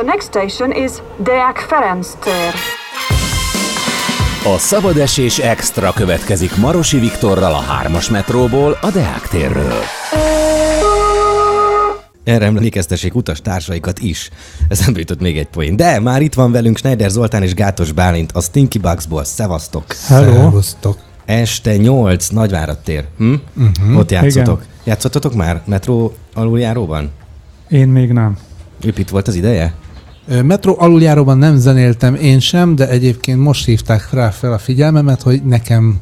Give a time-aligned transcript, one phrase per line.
[0.00, 0.90] The next station is
[1.22, 2.54] Deák Ferenc tér.
[4.54, 9.82] A szabad esés extra következik Marosi Viktorral a 3-as metróból a Deák térről.
[12.24, 14.30] Erre emlékeztessék utas társaikat is.
[14.68, 15.76] Ez nem jutott még egy poén.
[15.76, 19.24] De már itt van velünk Schneider Zoltán és Gátos Bálint a Stinky Bugsból.
[19.24, 19.84] Szevasztok!
[20.06, 20.32] Hello.
[20.32, 20.98] Szervusztok.
[21.24, 23.04] Este 8 Nagyvárad tér.
[23.18, 23.34] Hm?
[23.56, 23.98] Uh-huh.
[23.98, 24.60] Ott játszotok.
[24.60, 24.74] Igen.
[24.84, 27.10] Játszottatok már metró aluljáróban?
[27.68, 28.38] Én még nem.
[28.84, 29.74] Épp itt volt az ideje?
[30.44, 35.42] Metro aluljáróban nem zenéltem én sem, de egyébként most hívták rá fel a figyelmemet, hogy
[35.42, 36.00] nekem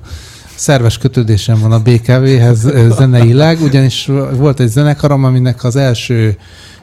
[0.54, 6.36] szerves kötődésem van a BKV-hez zeneileg, ugyanis volt egy zenekarom, aminek az első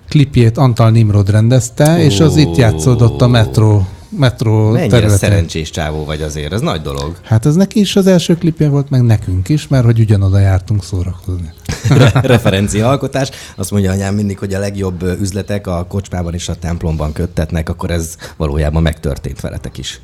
[0.10, 3.82] klipjét Antal Nimrod rendezte, és az itt játszódott a Metro,
[4.18, 5.18] metro Mennyire területen.
[5.18, 7.16] szerencsés csávó vagy azért, ez nagy dolog.
[7.24, 10.84] Hát ez neki is az első klipje volt, meg nekünk is, mert hogy ugyanoda jártunk
[10.84, 11.54] szórakozni.
[11.98, 13.30] Re- referencia alkotás.
[13.56, 17.92] Azt mondja anyám mindig, hogy a legjobb üzletek a kocsmában és a templomban köttetnek, akkor
[17.92, 20.00] ez valójában megtörtént veletek is.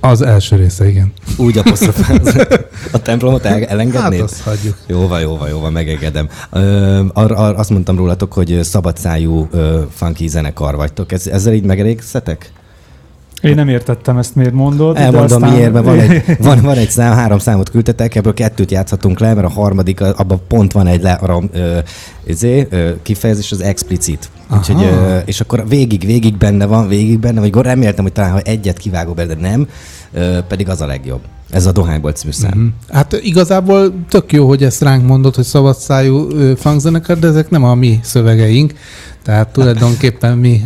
[0.00, 1.12] Az első része, igen.
[1.36, 2.34] Úgy apostrofálsz.
[2.92, 4.20] A templomot el- Hát elengednéd?
[4.20, 4.76] azt hagyjuk.
[4.86, 6.28] Jó van, jó van, jó van, megengedem.
[6.50, 11.12] Ö, ar, ar, azt mondtam rólatok, hogy szabadszájú ö, funky zenekar vagytok.
[11.12, 12.52] Ez, ezzel így megelégszetek?
[13.42, 14.96] Én nem értettem ezt, miért mondod.
[14.96, 15.56] Elmondom aztán...
[15.56, 19.34] miért, mert van egy, van, van egy szám, három számot küldtetek, ebből kettőt játszhatunk le,
[19.34, 21.78] mert a harmadik, abban pont van egy le, arra, ö,
[22.26, 24.28] izé, ö, kifejezés, az explicit.
[24.56, 28.30] Úgyhogy, ö, és akkor végig, végig benne van, végig benne van, vagy reméltem, hogy talán
[28.30, 29.68] ha egyet kivágok be, de nem,
[30.12, 31.20] ö, pedig az a legjobb.
[31.50, 32.58] Ez a Dohányból című szám.
[32.58, 32.66] Mhm.
[32.96, 37.64] Hát igazából tök jó, hogy ezt ránk mondod, hogy szabadszájú ö, funkzenekar, de ezek nem
[37.64, 38.74] a mi szövegeink.
[39.22, 40.62] Tehát tulajdonképpen mi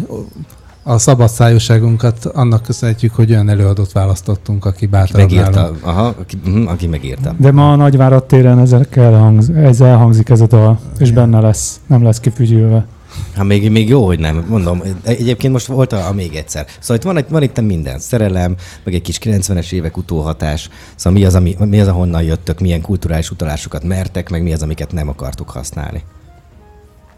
[0.83, 5.79] a szabadszájúságunkat annak köszönhetjük, hogy olyan előadót választottunk, aki bátrabb Megírta, nálunk.
[5.87, 7.35] aha, aki, mhm, aki megírta.
[7.39, 11.81] De ma a Nagyvárad téren ezek elhangz, ez elhangzik ez a dal, és benne lesz,
[11.87, 12.87] nem lesz kifügyülve.
[13.35, 14.45] Hát még, még jó, hogy nem.
[14.49, 16.67] Mondom, egyébként most volt a, a még egyszer.
[16.79, 17.99] Szóval itt van, itt van itt minden.
[17.99, 20.69] Szerelem, meg egy kis 90-es évek utóhatás.
[20.95, 24.63] Szóval mi az, ami, mi az, ahonnan jöttök, milyen kulturális utalásokat mertek, meg mi az,
[24.63, 26.03] amiket nem akartuk használni.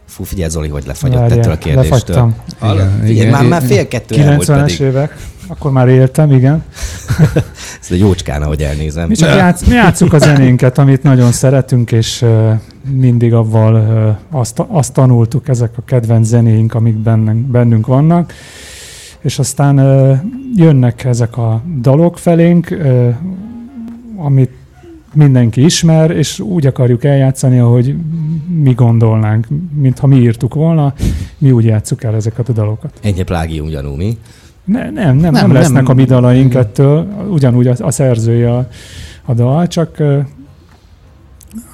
[0.07, 1.91] Fú, figyelj Zoli, hogy lefagyott Várjál, ettől a kérdéstől.
[1.91, 2.35] lefagytam.
[2.59, 2.77] Hallod?
[2.77, 4.79] Igen, Figyelj, igen, már, már fél kettő elmúlt 90-es pedig.
[4.79, 6.63] évek, akkor már éltem, igen.
[7.81, 9.07] Ez egy jócskán, ahogy elnézem.
[9.07, 12.51] Mi csak játsz, mi játszunk a zenénket, amit nagyon szeretünk, és uh,
[12.89, 18.33] mindig avval uh, azt, azt tanultuk, ezek a kedvenc zenéink, amik bennünk, bennünk vannak.
[19.21, 20.17] És aztán uh,
[20.55, 22.77] jönnek ezek a dalok felénk,
[24.17, 24.51] amit
[25.13, 27.95] mindenki ismer, és úgy akarjuk eljátszani, ahogy
[28.61, 30.93] mi gondolnánk, mintha mi írtuk volna,
[31.37, 32.99] mi úgy játsszuk el ezeket a dalokat.
[33.01, 34.17] Ennyi plágium gyanú, mi?
[34.65, 35.91] Ne, nem, nem, nem, Nem, lesznek nem.
[35.91, 38.67] a mi dalaink ettől, ugyanúgy a, a szerzője a,
[39.25, 39.97] a dal, csak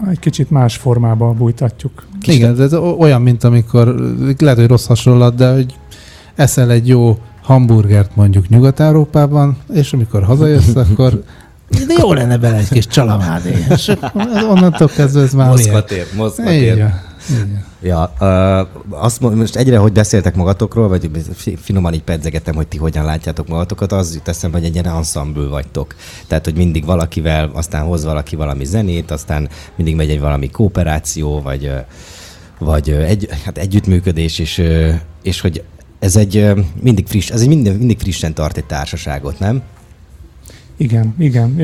[0.10, 2.06] egy kicsit más formába bújtatjuk.
[2.22, 3.96] Kicsit- Igen, ez olyan, mint amikor,
[4.38, 5.76] lehet, hogy rossz hasonlat, de hogy
[6.36, 11.24] eszel egy jó hamburgert mondjuk Nyugat-Európában, és amikor hazajössz, akkor
[11.70, 13.66] de jó lenne bele egy kis csalamádé.
[13.70, 15.86] És akkor onnantól kezdve ez már Moszkva miért?
[15.88, 16.78] tér, Moszkva Így tér.
[16.78, 16.88] van,
[17.32, 17.68] így van.
[17.82, 18.04] Ja,
[18.90, 23.06] azt mond, most egyre, hogy beszéltek magatokról, vagy fi- finoman így pedzegetem, hogy ti hogyan
[23.06, 25.96] látjátok magatokat, az jut eszembe, hogy egy ilyen ensemble vagytok.
[26.28, 31.42] Tehát, hogy mindig valakivel, aztán hoz valaki valami zenét, aztán mindig megy egy valami kooperáció,
[31.42, 31.72] vagy,
[32.60, 34.64] vagy egy, hát együttműködés, és,
[35.24, 35.64] és hogy
[36.00, 39.62] ez egy mindig friss, ez egy mindig, mindig frissen tart egy társaságot, nem?
[40.80, 41.60] Igen, igen.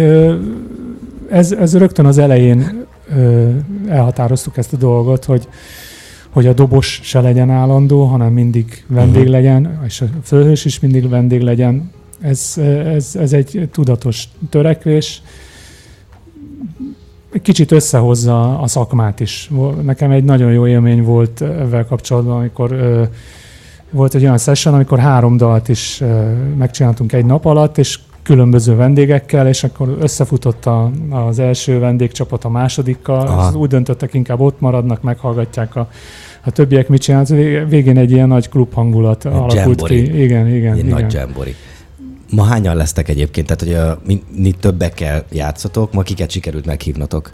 [1.29, 2.85] Ez, ez rögtön az elején
[3.87, 5.47] elhatároztuk ezt a dolgot, hogy
[6.29, 9.31] hogy a dobos se legyen állandó, hanem mindig vendég Mhm.
[9.31, 11.91] legyen, és a főhős is mindig vendég legyen.
[12.21, 12.53] Ez,
[12.85, 15.21] ez, ez egy tudatos törekvés.
[17.33, 19.51] Egy kicsit összehozza a szakmát is.
[19.83, 23.03] Nekem egy nagyon jó élmény volt ezzel kapcsolatban, amikor ö,
[23.89, 28.75] volt egy olyan session, amikor három dalt is ö, megcsináltunk egy nap alatt, és különböző
[28.75, 33.49] vendégekkel, és akkor összefutott a, az első vendégcsapat a másodikkal, Aha.
[33.49, 35.89] és úgy döntöttek, inkább ott maradnak, meghallgatják a,
[36.43, 37.27] a többiek mit csinálnak.
[37.29, 40.03] Vég- Végén egy ilyen nagy klub hangulat alakult jambori.
[40.03, 40.21] ki.
[40.21, 40.85] Igen, igen, igen.
[41.01, 41.55] nagy jambori.
[42.31, 43.47] Ma hányan lesztek egyébként?
[43.47, 47.31] Tehát, hogy a, mi, mi többekkel játszotok, ma kiket sikerült meghívnotok?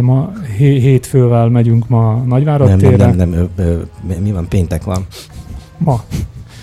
[0.00, 3.78] Ma hé- hétfővel megyünk ma Nagyvárad Nem, nem, nem, nem, ö, ö,
[4.20, 4.48] mi van?
[4.48, 5.06] Péntek van.
[5.78, 6.02] Ma,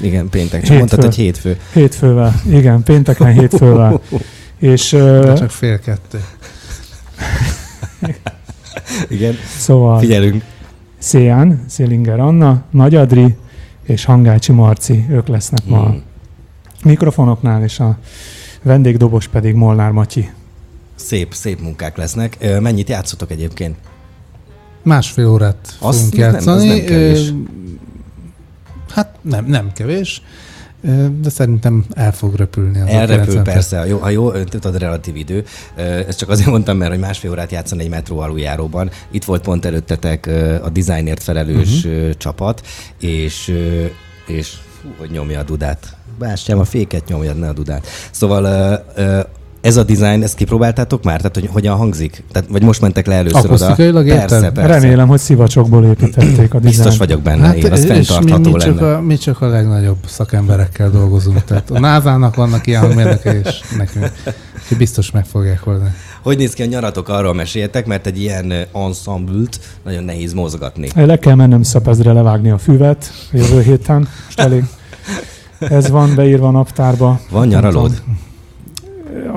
[0.01, 0.51] Igen, péntek.
[0.51, 0.75] Csak Hétfő.
[0.77, 1.57] mondtad, hogy hétfő.
[1.73, 2.41] hétfővel.
[2.49, 4.01] Igen, pénteken hétfővel.
[4.59, 6.23] És De csak fél kettő.
[9.09, 9.33] Igen.
[9.57, 10.43] szóval Figyelünk.
[10.97, 13.35] Széján, Szélinger Anna, Nagy Adri
[13.83, 16.01] és Hangácsi Marci, ők lesznek ma a Hmm.
[16.83, 17.97] mikrofonoknál, és a
[18.61, 20.29] vendégdobos pedig Molnár Matyi.
[20.95, 22.59] Szép, szép munkák lesznek.
[22.59, 23.75] Mennyit játszotok egyébként?
[24.83, 26.67] Másfél órát Az fogunk nem- az játszani.
[26.67, 27.29] nem kevés.
[27.29, 27.33] Ö,
[28.99, 30.21] Hát nem, nem kevés,
[31.21, 32.79] de szerintem el fog röpülni.
[32.79, 33.55] Az a Elrepül 90 perc.
[33.55, 35.45] persze, jó, ha jó, tudod, relatív idő.
[36.07, 38.89] Ezt csak azért mondtam, mert hogy másfél órát játszani egy metró aluljáróban.
[39.11, 40.27] Itt volt pont előttetek
[40.63, 42.09] a dizájnért felelős uh-huh.
[42.17, 42.67] csapat,
[42.99, 43.55] és,
[44.27, 44.49] és
[44.81, 45.95] fú, hogy nyomja a dudát.
[46.17, 47.87] Bástyám, a féket nyomja, ne a dudát.
[48.11, 48.45] Szóval
[49.61, 51.17] ez a dizájn, ezt kipróbáltátok már?
[51.17, 52.23] Tehát, hogy hogyan hangzik?
[52.31, 53.47] Tehát, vagy most mentek le először oda?
[53.47, 54.29] Akusztikailag érted?
[54.29, 54.79] Persze, persze.
[54.79, 56.97] Remélem, hogy szivacsokból építették a Biztos dizájnt.
[56.97, 58.95] vagyok benne, hát, én, az mi, fenntartható mi, csak lenne.
[58.95, 61.43] a, mi csak a legnagyobb szakemberekkel dolgozunk.
[61.43, 64.11] Tehát a NASA-nak vannak ilyen hangmérnökei, és nekünk.
[64.61, 65.89] Úgyhogy biztos meg fogják oldani.
[66.23, 70.89] Hogy néz ki a nyaratok, arról meséljetek, mert egy ilyen ö, ensemble-t nagyon nehéz mozgatni.
[70.95, 74.07] Le kell mennem Szepezre levágni a füvet jövő héten.
[74.25, 74.63] Most elég.
[75.59, 77.19] Ez van beírva a naptárba.
[77.29, 78.01] Van nyaralód?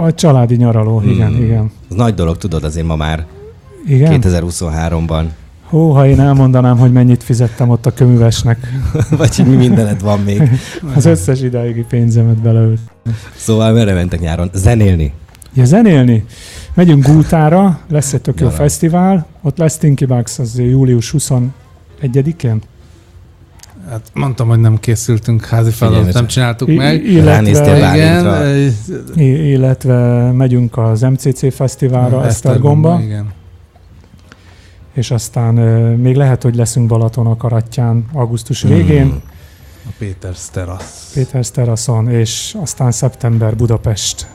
[0.03, 1.45] A családi nyaraló, igen, Hmm.
[1.45, 1.71] igen.
[1.91, 3.27] Ez nagy dolog, tudod, azért ma már
[3.87, 4.21] Igen?
[4.23, 5.25] 2023-ban.
[5.65, 8.59] Hó, ha én elmondanám, hogy mennyit fizettem ott a köművesnek,
[9.19, 10.43] Vagy hogy mi mindened van még.
[10.97, 12.81] az összes ideigi pénzemet beleölt.
[13.37, 14.51] Szóval merre mentek nyáron?
[14.53, 15.13] Zenélni?
[15.55, 16.25] Ja, zenélni.
[16.75, 22.61] Megyünk Gútára, lesz egy tök jó fesztivál, ott lesz Tinky Bugs, az július 21-én.
[23.93, 27.25] Hát mondtam, hogy nem készültünk házi feladatot, nem csináltuk I- meg.
[27.25, 28.57] Ránéztél illetve.
[28.57, 28.75] Igen,
[29.15, 33.33] i- illetve megyünk az MCC fesztiválra Esztergomba, Igen.
[34.95, 35.55] és aztán
[35.99, 39.11] még lehet, hogy leszünk Balaton a Karattyán augusztus végén, Mm.
[39.87, 41.11] A Péter Sterasz.
[41.15, 44.27] Péter teraszon, és aztán szeptember Budapest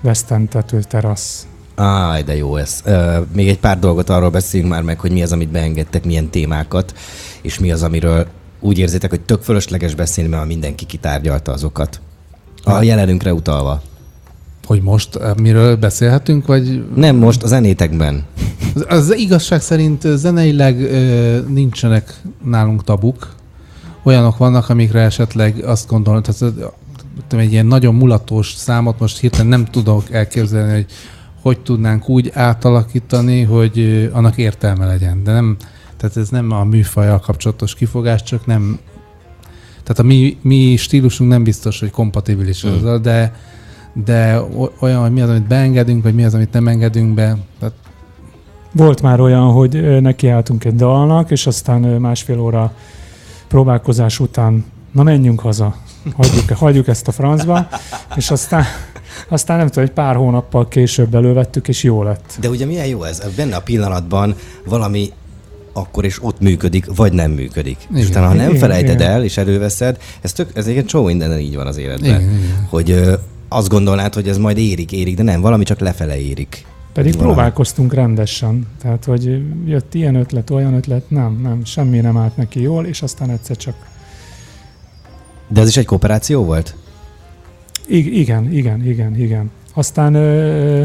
[0.00, 1.46] Vesztentető terasz.
[1.74, 2.82] Áj, de jó ez.
[2.86, 6.28] Uh, még egy pár dolgot arról beszéljünk már meg, hogy mi az, amit beengedtek, milyen
[6.30, 6.94] témákat,
[7.42, 8.26] és mi az, amiről
[8.60, 12.00] úgy érzitek, hogy tök fölösleges beszélni, mert mindenki kitárgyalta azokat.
[12.64, 13.82] A jelenünkre utalva.
[14.66, 18.24] Hogy most eh, miről beszélhetünk, vagy Nem most, a zenétekben.
[18.74, 23.34] Az, az igazság szerint ö, zeneileg ö, nincsenek nálunk tabuk.
[24.02, 26.54] Olyanok vannak, amikre esetleg azt gondolom, tehát
[27.28, 30.86] tudom, egy ilyen nagyon mulatos számot most hirtelen nem tudok elképzelni, hogy
[31.42, 35.24] hogy tudnánk úgy átalakítani, hogy annak értelme legyen.
[35.24, 35.56] De nem,
[36.00, 38.78] tehát ez nem a műfajjal kapcsolatos kifogás, csak nem,
[39.82, 42.70] tehát a mi, mi stílusunk nem biztos, hogy kompatibilis Mm.
[42.70, 43.34] azzal, de,
[43.92, 44.40] de
[44.80, 47.36] olyan, hogy mi az, amit beengedünk, vagy mi az, amit nem engedünk be.
[47.58, 47.74] Tehát
[48.72, 52.72] Volt már olyan, hogy nekiálltunk egy dalnak, és aztán másfél óra
[53.48, 55.76] próbálkozás után, na menjünk haza,
[56.16, 57.68] hagyjuk, hagyjuk ezt a francba,
[58.16, 58.64] és aztán,
[59.28, 62.36] aztán nem tudom, egy pár hónappal később elővettük, és jó lett.
[62.40, 63.34] De ugye milyen jó ez?
[63.36, 65.12] Benne a pillanatban valami
[65.72, 67.76] akkor és ott működik, vagy nem működik.
[67.82, 67.96] Igen.
[67.96, 68.10] És Igen.
[68.10, 69.10] utána, ha nem Igen, felejted igen.
[69.10, 72.20] el, és előveszed, ez, tök, ez egy csomó mindenen így van az életben.
[72.20, 72.66] Igen, igen.
[72.68, 73.14] Hogy ö,
[73.48, 76.66] azt gondolnád, hogy ez majd érik, érik, de nem, valami csak lefele érik.
[76.92, 77.32] Pedig Valami.
[77.32, 78.66] próbálkoztunk rendesen.
[78.82, 83.02] Tehát, hogy jött ilyen ötlet, olyan ötlet, nem, nem, semmi nem állt neki jól, és
[83.02, 83.74] aztán egyszer csak
[85.48, 86.74] De ez is egy kooperáció volt?
[87.86, 89.50] I- igen, igen, igen, igen.
[89.74, 90.84] Aztán ö,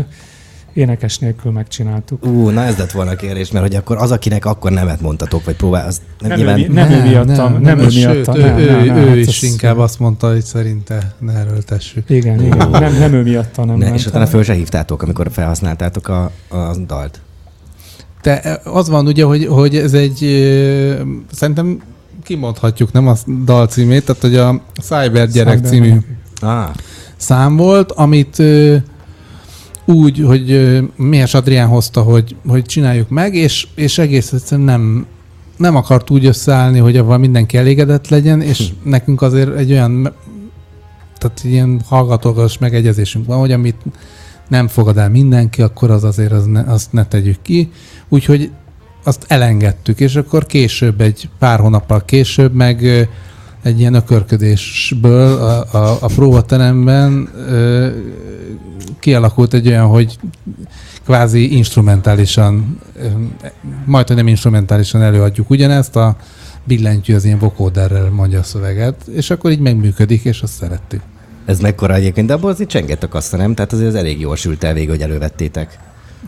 [0.76, 2.26] énekes nélkül megcsináltuk.
[2.26, 5.46] Ú, na ez lett volna a kérdés, mert hogy akkor az, akinek akkor nemet mondtatok,
[5.46, 6.60] vagy próbál, az nem, Nem, nyilván...
[6.60, 9.44] ő, nem, ő miattam, nem, ő sőt, ő, nem, ő, nem, nem, ő hát is
[9.44, 12.10] ez- inkább azt mondta, hogy szerinte ne erőltessük.
[12.10, 16.08] Igen, igen, nem, nem ő miatta nem ne, és utána föl se hívtátok, amikor felhasználtátok
[16.08, 17.20] a, a dalt.
[18.22, 20.94] De az van ugye, hogy, hogy ez egy, ö,
[21.32, 21.82] szerintem
[22.24, 23.14] kimondhatjuk, nem a
[23.46, 25.98] dal címét, tehát hogy a Cyber Gyerek Cyber című.
[26.42, 26.70] Ah,
[27.18, 28.76] szám volt, amit ö,
[29.86, 35.06] úgy, hogy Mihes Adrián hozta, hogy, hogy csináljuk meg, és, és egész egyszerűen nem,
[35.58, 40.14] nem akart úgy összeállni, hogy avval mindenki elégedett legyen, és nekünk azért egy olyan,
[41.18, 43.82] tehát ilyen hallgatólagos megegyezésünk van, hogy amit
[44.48, 47.72] nem fogad el mindenki, akkor az azért az ne, azt ne tegyük ki.
[48.10, 48.52] Úgyhogy
[49.04, 53.08] azt elengedtük, és akkor később, egy pár hónappal később meg
[53.66, 57.88] egy ilyen ökörködésből a, a, a próbateremben ö,
[59.00, 60.18] kialakult egy olyan, hogy
[61.06, 62.80] kvázi instrumentálisan,
[63.86, 66.16] majd, nem instrumentálisan előadjuk ugyanezt, a
[66.64, 71.02] billentyű az ilyen vokóderrel mondja a szöveget, és akkor így megműködik, és azt szerettük.
[71.46, 73.54] ez mekkora egyébként, de abból azért csengett a kassa, nem?
[73.54, 75.80] Tehát azért ez elég jól sült el végig, hogy elővettétek.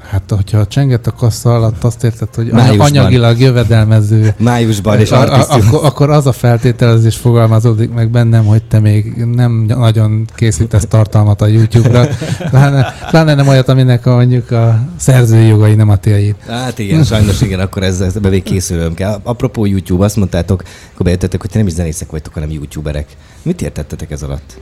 [0.01, 2.85] Hát, hogyha csengett a kassa alatt, azt érted, hogy Májusban.
[2.85, 5.65] anyagilag jövedelmező Májusban és a, a, artisztus.
[5.65, 11.41] akkor, akkor az a feltételezés fogalmazódik meg bennem, hogy te még nem nagyon készítesz tartalmat
[11.41, 12.07] a YouTube-ra,
[12.49, 16.35] pláne, pláne nem olyat, aminek a, mondjuk a szerzői jogai nem a tiéd.
[16.47, 19.19] Hát igen, sajnos igen, akkor ezzel ebbe még készülöm kell.
[19.23, 20.63] Apropó YouTube, azt mondtátok,
[20.93, 23.07] akkor bejöttetek, hogy ti nem is zenészek vagytok, hanem YouTuberek.
[23.41, 24.57] Mit értettetek ez alatt?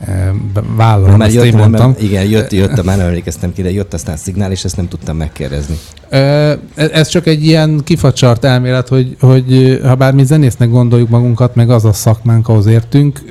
[0.00, 0.32] E,
[0.76, 1.88] vállalom, Már jött, én mondtam.
[1.88, 4.76] Mert, igen, jött, jött, már nem emlékeztem ki, de jött aztán a szignál, és ezt
[4.76, 5.78] nem tudtam megkérdezni.
[6.08, 11.54] Ö, Ez csak egy ilyen kifacsart elmélet, hogy, hogy ha bár mi zenésznek gondoljuk magunkat,
[11.54, 13.22] meg az a szakmánk, ahhoz értünk,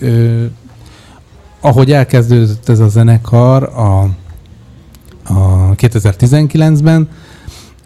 [1.62, 4.00] ahogy elkezdődött ez a zenekar a,
[5.34, 7.10] a 2019-ben,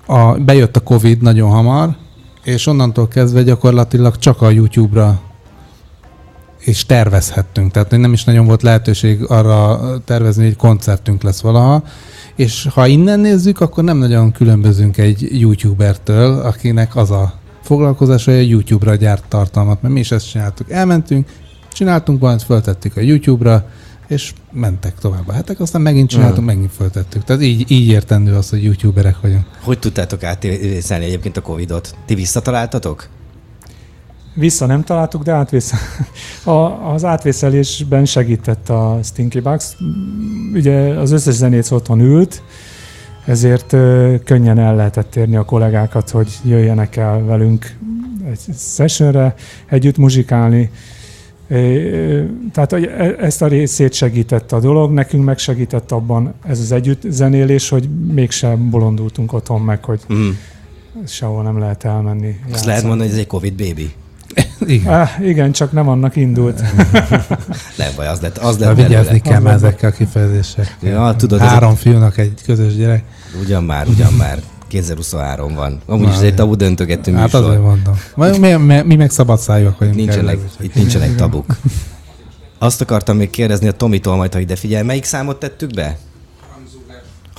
[0.05, 1.95] a, bejött a Covid nagyon hamar,
[2.43, 5.19] és onnantól kezdve gyakorlatilag csak a YouTube-ra
[6.69, 7.71] és tervezhettünk.
[7.71, 11.83] Tehát nem is nagyon volt lehetőség arra tervezni, hogy koncertünk lesz valaha.
[12.35, 17.33] És ha innen nézzük, akkor nem nagyon különbözünk egy YouTubertől, akinek az a
[17.63, 20.71] foglalkozása, hogy a YouTube-ra gyárt tartalmat, mert mi is ezt csináltuk.
[20.71, 21.29] Elmentünk,
[21.73, 23.65] csináltunk valamit, föltettük a YouTube-ra,
[24.07, 27.23] és mentek tovább a hetek, aztán megint csináltunk, megint föltettük.
[27.23, 29.45] Tehát így, így értendő az, hogy YouTuberek vagyunk.
[29.61, 31.95] Hogy tudtátok átvészelni egyébként a Covid-ot?
[32.05, 33.07] Ti visszataláltatok?
[34.33, 35.73] Vissza nem találtuk, de átvész...
[36.43, 39.75] a, az átvészelésben segített a Stinky Bugs.
[40.53, 42.41] Ugye az összes zenész otthon ült,
[43.25, 43.69] ezért
[44.23, 47.75] könnyen el lehetett érni a kollégákat, hogy jöjjenek el velünk
[48.29, 50.69] egy sessionre, együtt muzsikálni.
[52.51, 57.01] Tehát e- ezt a részét segített a dolog, nekünk meg segített abban ez az együtt
[57.09, 60.29] zenélés, hogy mégsem bolondultunk otthon meg, hogy Mm.
[61.07, 62.27] sehol nem lehet elmenni.
[62.27, 62.67] Azt játszani.
[62.67, 63.91] lehet mondani, hogy ez egy Covid baby.
[64.65, 64.93] Igen.
[64.93, 66.61] Ah, igen, csak nem annak indult.
[67.77, 70.89] Nem baj, az lett, az lett vigyázni kell már ezekkel a kifejezésekkel.
[70.91, 73.03] Ja, tudod, Három fiúnak egy közös gyerek.
[73.41, 74.39] Ugyan már, ugyan már.
[74.67, 75.79] 2023 van.
[75.85, 77.65] Amúgy is Na, ez egy tabu döntögető Hát azért műsor.
[77.65, 77.93] mondom.
[78.15, 79.97] Majd Mi, mi, mi meg szabad szájúak vagyunk.
[79.97, 80.65] Nincsenek, kell.
[80.65, 81.45] itt nincsenek tabuk.
[82.59, 84.83] Azt akartam még kérdezni a Tomitól majd, ha ide figyel.
[84.83, 85.97] Melyik számot tettük be?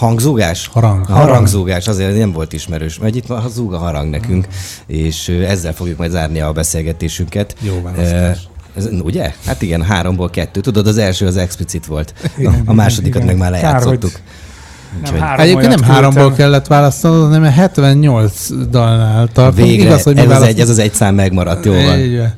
[0.01, 0.67] Hangzúgás?
[0.73, 1.07] Harang.
[1.07, 2.99] Harangzúgás, azért nem volt ismerős.
[2.99, 4.47] Mert itt van a zúg a harang nekünk,
[4.87, 7.55] és ezzel fogjuk majd zárni a beszélgetésünket.
[7.61, 8.49] Jó választás.
[8.77, 9.33] Ez, ugye?
[9.47, 10.61] Hát igen, háromból kettő.
[10.61, 12.15] Tudod, az első az explicit volt.
[12.39, 13.37] Igen, a másodikat igen.
[13.37, 14.21] meg már Kár, hogy lejátszottuk.
[14.93, 16.37] Nem Úgyhogy- három Egyébként nem háromból küldtem.
[16.37, 19.67] kellett választanod, hanem 78 dalnál tartunk.
[19.67, 21.85] Végre, Igaz, hogy ez, az egy, ez az egy szám megmaradt, jó van.
[21.85, 22.33] Van.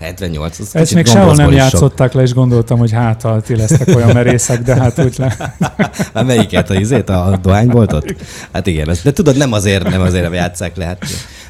[0.00, 0.58] 78.
[0.58, 1.70] Az Ezt még sehol nem is sok.
[1.70, 5.36] játszották le, és gondoltam, hogy hát ha ti lesztek olyan merészek, de hát úgy le.
[6.14, 8.14] Hát melyiket, a izét, a dohányboltot?
[8.52, 10.84] Hát igen, de tudod, nem azért, nem azért játsszák le.
[10.84, 11.04] Hát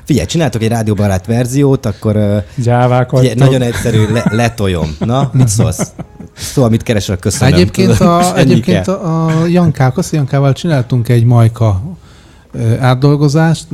[0.05, 4.97] figyelj, csináltok egy rádióbarát verziót, akkor Gyávák figyelj, nagyon egyszerű, le, letoljom.
[4.99, 5.93] Na, mit szólsz?
[6.37, 7.55] Szóval mit keresel, köszönöm.
[7.55, 8.95] Egyébként, tudod, a, egyébként kell.
[8.95, 11.83] a, a Jankák, azt Jankával csináltunk egy majka
[12.81, 13.67] átdolgozást,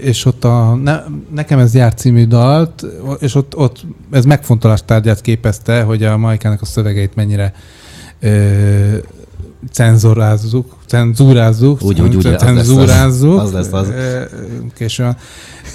[0.00, 1.00] és ott a, ne,
[1.34, 2.86] nekem ez jár című dalt,
[3.18, 7.52] és ott, ott ez megfontolás tárgyát képezte, hogy a majkának a szövegeit mennyire
[8.20, 8.96] ö,
[9.70, 12.46] cenzorázzuk, cenzúrázzuk, Úgy, úgy, úgy, az lesz az.
[12.46, 13.88] cenzúrázzuk, Az lesz az.
[13.88, 14.22] ö,
[14.74, 15.16] későn.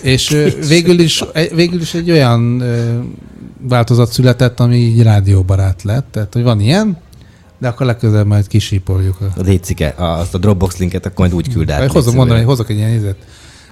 [0.02, 1.24] És végül is,
[1.56, 2.64] végül is egy olyan
[3.62, 6.08] változat született, ami így rádióbarát lett.
[6.12, 6.98] Tehát, hogy van ilyen,
[7.60, 9.18] de akkor legközelebb majd kisípoljuk.
[9.22, 9.40] A...
[9.40, 11.92] A Décike, azt a Dropbox linket akkor majd úgy küld át.
[11.92, 13.16] Hozok mondani, hogy hozok egy ilyen izet,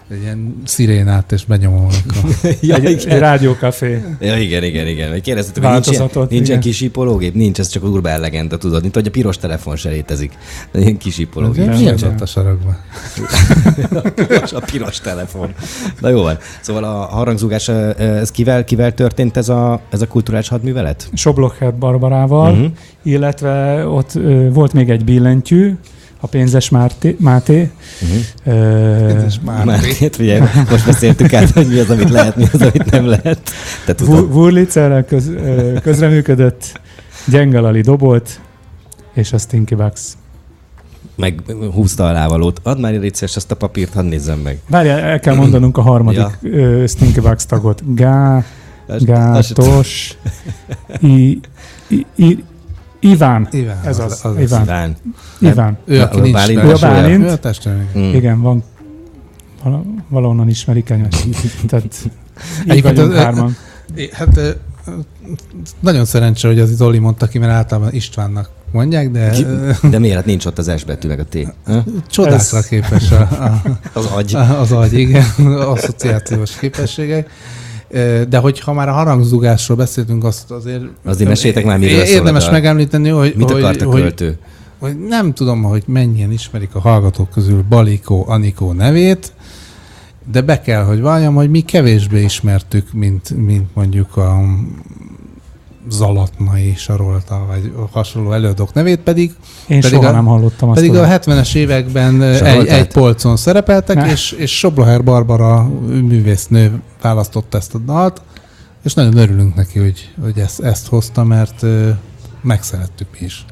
[0.09, 1.85] egy ilyen szirénát, és benyomom.
[1.85, 2.31] Akkor.
[2.61, 3.19] ja, Egy, egy igen.
[3.19, 4.03] rádiókafé.
[4.19, 5.21] Ja, igen, igen, igen.
[5.21, 8.81] Kérdeztetek, hogy nincs, ilyen, Változatot, nincs ez csak az urbán legenda, tudod.
[8.81, 10.37] Mint hogy a piros telefon se létezik.
[10.73, 11.65] Ilyen kisípológép.
[11.65, 12.77] Nem, Nincs ott a sarokban.
[13.93, 15.53] a, piros, a piros telefon.
[15.99, 16.37] Na jó van.
[16.61, 21.09] Szóval a harangzúgás, ez kivel, kivel történt ez a, ez a kulturális hadművelet?
[21.13, 22.71] Soblocher Barbarával, uh-huh.
[23.03, 24.11] illetve ott
[24.51, 25.75] volt még egy billentyű,
[26.19, 27.71] a pénzes Márté, Máté.
[28.01, 28.57] Uh-huh.
[28.57, 29.65] Ö, És már.
[29.65, 33.05] Már két, ugye, most beszéltük át, hogy mi az, amit lehet, mi az, amit nem
[33.05, 33.39] lehet.
[33.85, 33.95] Te.
[34.05, 35.31] Wurlitzerrel köz,
[35.81, 36.79] közreműködött,
[37.27, 38.39] Gyengalali dobolt,
[39.13, 40.01] és a Stinky Bugs.
[41.15, 41.41] Meg
[41.73, 42.59] húzta a lávalót.
[42.63, 44.59] Add már egy ezt a papírt, hadd nézzem meg.
[44.69, 46.87] Várjál, el kell mondanunk a harmadik Ja.
[46.87, 47.95] Stinky Bugs tagot.
[47.95, 48.45] Gá, Azt-
[48.87, 50.17] azt Gátos,
[51.01, 51.39] I,
[51.87, 52.43] I, I,
[53.09, 53.47] Iván.
[53.51, 53.77] Iván.
[53.85, 54.61] Ez az, az, Iván.
[54.63, 54.95] Iván.
[55.39, 55.77] Iván.
[55.85, 56.63] Ő, aki nincs Bálint.
[56.63, 57.23] Ő a Bálint.
[57.23, 57.97] Ő a testvérünk.
[57.97, 58.13] Mm.
[58.13, 58.63] Igen, van.
[59.63, 61.07] vala- Valahonnan ismerik el.
[61.67, 62.09] Tehát
[62.73, 63.55] így vagyunk az- hárman.
[64.11, 64.39] Hát
[65.79, 69.31] nagyon szerencsé, hogy az Zoli mondta ki, mert általában Istvánnak mondják, de
[69.89, 71.37] De miért hát nincs ott az S betű, meg a T?
[72.09, 73.61] Csodákra Ez- képes a, a,
[73.99, 74.35] Az agy.
[74.35, 75.25] az agy, igen,
[75.59, 77.29] asszociációs képességek.
[78.29, 80.83] De hogyha már a harangzugásról beszéltünk, azt azért...
[81.03, 84.37] Azért meséltek már, miről szól Érdemes megemlíteni, hogy, Mit hogy, akart a hogy, költő?
[84.79, 89.33] hogy nem tudom, hogy mennyien ismerik a hallgatók közül Balikó Anikó nevét,
[90.31, 94.41] de be kell, hogy valljam, hogy mi kevésbé ismertük, mint, mint mondjuk a
[95.89, 99.35] Zalatnai Sarolta, vagy hasonló előadók nevét, pedig,
[99.67, 100.79] Én pedig soha a- nem hallottam azt.
[100.79, 102.79] pedig a- a 70-es években egy, Saroltát?
[102.79, 104.11] egy polcon szerepeltek, Ne.
[104.11, 108.21] és, és Sobloher Barbara művésznő választotta ezt a dalt,
[108.83, 111.89] és nagyon örülünk neki, hogy, hogy ezt, ezt hozta, mert, ö,
[112.41, 113.45] megszerettük mi is.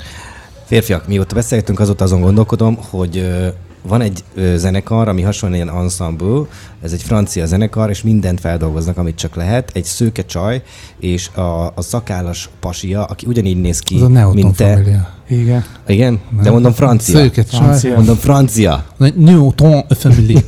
[0.66, 3.48] Férfiak, mióta beszélgetünk, azóta azon gondolkodom, hogy ö,
[3.88, 6.42] van egy ö, zenekar, ami hasonló ilyen ensemble,
[6.82, 9.72] ez egy francia zenekar, és mindent feldolgoznak, amit csak lehet.
[9.74, 10.64] Egy szőke csaj,
[11.00, 14.74] és a, a szakállas pasia, aki ugyanígy néz ki, Az a mint te.
[14.74, 15.10] Familia.
[15.30, 15.66] Igen.
[15.88, 16.20] Igen?
[16.42, 17.18] De mondom francia.
[17.18, 17.60] Szőke csaj.
[17.60, 17.96] Francia.
[17.96, 18.86] Mondom francia.
[19.16, 20.46] Newton Family.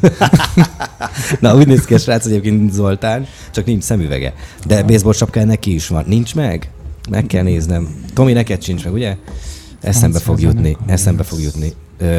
[1.39, 4.33] Na, úgy néz ki a srác egyébként, Zoltán, csak nincs szemüvege.
[4.67, 6.03] De baseball sapkája neki is van.
[6.07, 6.69] Nincs meg?
[7.09, 7.95] Meg kell néznem.
[8.13, 9.17] Tomi, neked sincs meg, ugye?
[9.81, 10.77] Eszembe fog Francia jutni.
[10.85, 11.73] Eszembe fog jutni.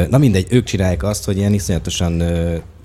[0.09, 2.23] Na mindegy, ők csinálják azt, hogy ilyen iszonyatosan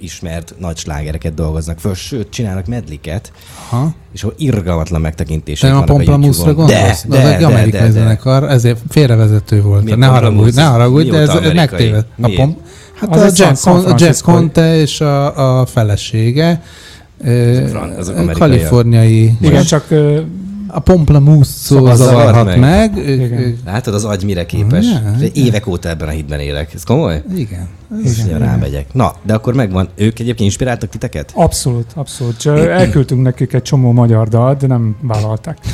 [0.00, 3.32] ismert nagy slágereket dolgoznak föl, sőt, csinálnak medliket,
[3.70, 3.94] Aha.
[4.12, 6.66] és ahol irgalmatlan megtekintések a vannak Pomplamusra YouTube-on.
[6.66, 7.04] gondolsz?
[7.08, 7.90] De, de, egy de, amerikai de, de.
[7.92, 9.90] zenekar, ezért félrevezető volt.
[9.90, 12.06] A Ne haragudj, ne haragudj, de ez, megtéved.
[12.20, 12.56] A pom,
[12.94, 14.22] hát Az a Jack, Con, Jack.
[14.22, 16.62] Conte és a, a felesége.
[17.98, 18.38] azok amerikaiak.
[18.38, 19.36] Kaliforniai.
[19.40, 19.88] Igen, csak
[20.74, 22.58] A Pomplamoose szó Szóval zavarhat meg.
[22.58, 22.96] meg.
[22.96, 23.58] Igen.
[23.64, 24.84] Látod, az agy mire képes.
[24.86, 25.30] Ja, igen.
[25.34, 26.74] évek óta ebben a hitben élek.
[26.74, 27.22] Ez komoly?
[27.36, 27.68] Igen.
[28.04, 28.94] És ja, rámegyek.
[28.94, 29.88] Na, de akkor megvan.
[29.94, 31.32] Ők egyébként inspiráltak titeket?
[31.34, 32.36] abszolút, abszolút.
[32.36, 35.58] Csak elküldtünk nekik egy csomó magyar dalt, de nem vállalták.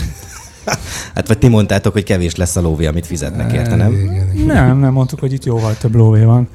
[1.15, 3.93] Hát vagy ti mondtátok, hogy kevés lesz a lóvé, amit fizetnek érte, nem?
[3.93, 4.47] Igen, igen.
[4.47, 6.49] Nem, nem mondtuk, hogy itt jóval több lóvé van.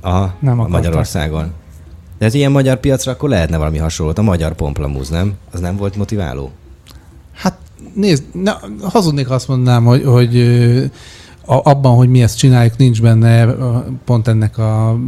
[0.00, 0.68] Aha, Nem a akartak.
[0.70, 1.52] Magyarországon.
[2.18, 4.18] De ez ilyen magyar piacra akkor lehetne valami hasonlót.
[4.18, 5.34] A magyar pomplamúz, nem?
[5.52, 6.50] Az nem volt motiváló?
[7.94, 10.36] Nézd, na, hazudnék, ha azt mondanám, hogy, hogy
[11.46, 13.54] a, abban, hogy mi ezt csináljuk, nincs benne
[14.04, 14.98] pont ennek a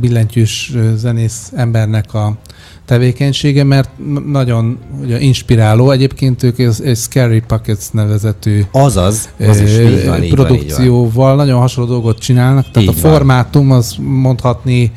[0.00, 2.36] billentyűs zenész embernek a
[2.84, 3.90] tevékenysége, mert
[4.26, 5.90] nagyon ugye, inspiráló.
[5.90, 10.88] Egyébként ők ez, egy Scary Pockets nevezetű Azaz, az is így van, így van, így
[11.12, 11.36] van.
[11.36, 12.70] nagyon hasonló dolgot csinálnak.
[12.70, 14.92] Tehát Így a formátum az mondhatni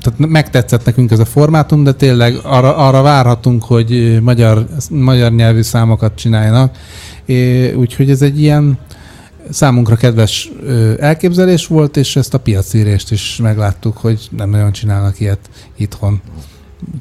[0.00, 5.62] tehát megtetszett nekünk ez a formátum, de tényleg arra, arra várhatunk, hogy magyar, magyar nyelvű
[5.62, 6.76] számokat csináljanak.
[7.24, 8.78] É, úgyhogy ez egy ilyen
[9.50, 10.50] számunkra kedves
[10.98, 16.20] elképzelés volt, és ezt a piacírést is megláttuk, hogy nem nagyon csinálnak ilyet itthon.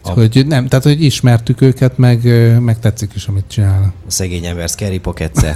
[0.03, 2.19] Hogy nem, tehát hogy ismertük őket, meg,
[2.61, 3.91] meg tetszik is, amit csinálnak.
[4.07, 5.31] A szegény ember Scary pocket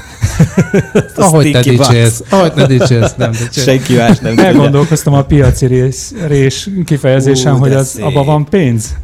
[1.15, 3.63] Ahogy te dicsérsz, ahogy te dicsérsz, nem dicsérsz.
[3.63, 4.45] Senki más nem tudja.
[4.49, 8.03] Elgondolkoztam a piaci rész, rés kifejezésen, Ú, hogy az, szép.
[8.03, 8.95] abban van pénz.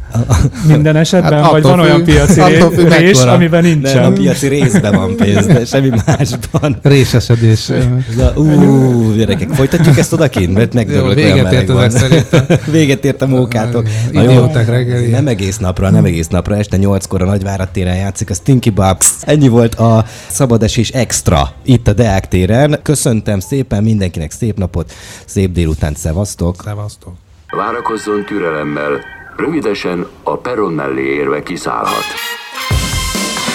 [0.66, 3.32] Minden esetben, Hát vagy van olyan függ- piaci ré- függ, rés, mekkora.
[3.32, 4.14] amiben Nem, a nincsen.
[4.14, 6.78] piaci részben van pénz, de semmi másban.
[6.82, 7.70] Résesedés.
[8.16, 12.58] Na, ú, gyerekek, folytatjuk ezt odakint, mert megdöglök Jó, olyan véget ért ezek szerintem.
[12.70, 13.88] Véget ért a mókátok.
[14.10, 15.09] Idióták reggeli.
[15.10, 19.12] Nem egész napra, nem egész napra, este 8-kor a Nagyvárad téren játszik a Stinky Bubs.
[19.20, 22.80] Ennyi volt a szabadesés extra itt a Deák téren.
[22.82, 24.92] Köszöntem szépen mindenkinek szép napot,
[25.24, 26.62] szép délután, szevasztok.
[26.64, 27.12] Szevasztok.
[27.56, 29.00] Várakozzon türelemmel,
[29.36, 32.04] rövidesen a peron mellé érve kiszállhat.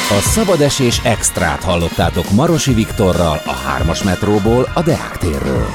[0.10, 5.68] A szabadesés extrát hallottátok Marosi Viktorral a 3-as metróból a Deák térről.